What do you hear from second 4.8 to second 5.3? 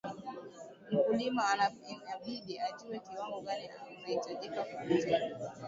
mteja